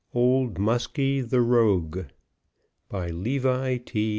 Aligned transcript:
OLD 0.15 0.57
MUSKIE 0.57 1.21
THE 1.21 1.41
ROGUE 1.41 2.07
BY 2.89 3.09
LEVI 3.11 3.77
T. 3.85 4.09